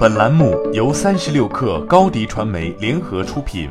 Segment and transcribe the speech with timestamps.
[0.00, 3.68] 本栏目由三十六氪高低传媒联合出品。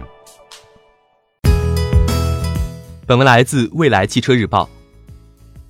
[3.08, 4.70] 本文来自未来汽车日报。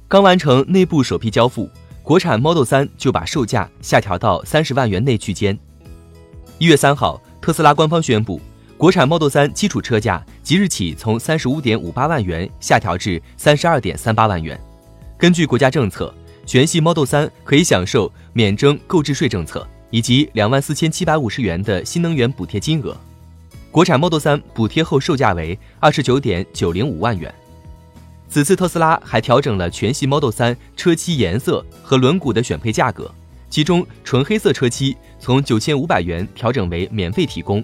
[0.09, 1.69] 刚完成内部首批交付，
[2.03, 5.57] 国产 Model 3就把售价下调到三十万元内区间。
[6.57, 8.41] 一月三号，特斯拉官方宣布，
[8.77, 14.59] 国产 Model 3基础车价即日起从三十五点五八万元下调至三十二点三八万元。
[15.17, 16.13] 根据国家政策，
[16.45, 19.65] 全系 Model 3可以享受免征购置税政策。
[19.91, 22.95] 以及两万四千七百五十元的新能源补贴金额，
[23.71, 27.33] 国产 Model 3补贴后售价为二十九点九零五万元。
[28.27, 33.11] 此次特斯拉还调整了全系 Model 3车漆颜色和轮毂的选配价格，
[33.49, 37.63] 其中纯黑色车漆从九千五百元调整为免费提供，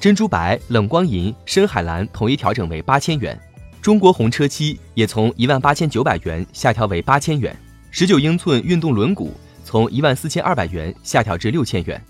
[0.00, 3.38] 珍珠白、冷光银、深海蓝统一调整为八千元，
[3.82, 7.54] 中国红车漆也从一万八千九百元下调为八千元，
[7.90, 9.28] 十九英寸运动轮毂。
[9.66, 12.00] 从一万四千二百元下调至六千元，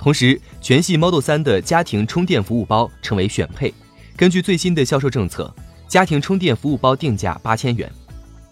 [0.00, 3.72] 同时全系 Model 3的家庭充电服务包成为选配。
[4.16, 5.54] 根据最新的销售政策，
[5.86, 7.88] 家庭充电服务包定价八千元。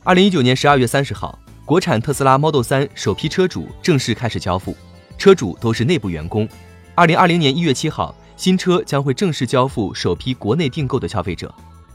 [0.05, 4.77] 二零一九年十二月三十号，国产特斯拉 Model 3首批车主正式开始交付，
[5.19, 6.49] 车主都是内部员工。
[6.95, 11.53] 二零二零年一月七号，新车将会正式交付首批国内订购的消费者，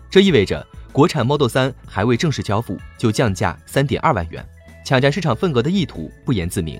[0.09, 4.45] 这意味着国产 Model 3还未正式交付就降价三点二万元。
[4.85, 6.79] 抢占市场份额的意图不言自明。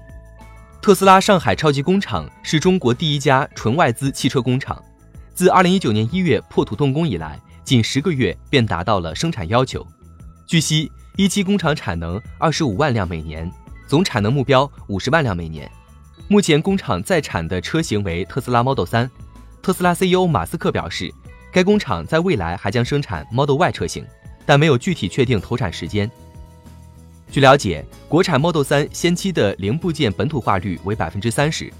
[0.82, 4.84] 特斯拉上海超级工厂是中国第一家纯外资汽车工厂，
[5.34, 9.86] 自2019年1月破土动工以来，仅十个月便达到了生产要求。
[10.48, 13.50] 据悉，一期工厂产能25万辆每年，
[13.88, 15.70] 总产能目标50万辆每年。
[16.28, 19.10] 目前工厂在产的车型为特斯拉 Model 3。
[19.62, 21.14] 特斯拉 CEO 马斯克表示，
[21.52, 24.04] 该工厂在未来还将生产 Model Y 车型，
[24.46, 26.10] 但没有具体确定投产时间。
[27.32, 31.72] 据了解，国产 Model 3先期的零部件本土化率为百分之三十，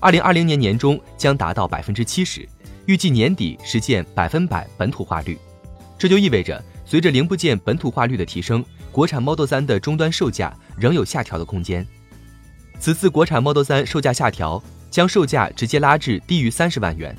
[0.00, 2.46] 二零二零年年中将达到百分之七十，
[2.84, 5.38] 预计年底实现百分百本土化率。
[5.98, 11.86] 这就意味着，随着零部件本土化率的提升，国产 Model 3的终端售价仍有下调的空间。
[12.78, 17.16] 此次国产 Model 3售价下调，将售价直接拉至低于三十万元。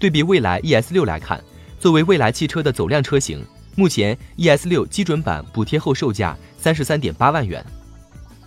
[0.00, 1.40] 对比蔚来 ES 六来看，
[1.78, 3.46] 作为蔚来汽车的走量车型。
[3.76, 6.36] 目前，ES 六基准版补贴后售价
[6.68, 7.64] 三十三点八万元。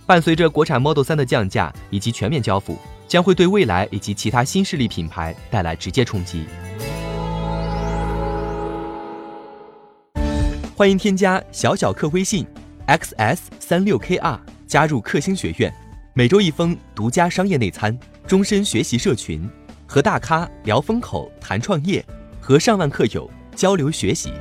[0.06, 2.78] 伴随着国产 Model 3的降价以及全面交付，
[3.08, 6.44] 将会对未来以及其他新势力品牌带来直接冲击。
[10.76, 12.46] 欢迎添加小小客微信
[12.86, 14.38] xs 三六 kr
[14.68, 15.74] 加入克星学院，
[16.14, 19.50] 每周一封独家商业内参，终身学习社群，
[19.84, 22.04] 和大咖聊风口谈创业，
[22.40, 24.32] 和上万客友交流学习。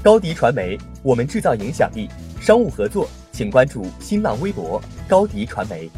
[0.00, 2.08] 高迪传媒，我们制造影响力。
[2.42, 5.88] 商务合作，请关注新浪微博高迪传媒。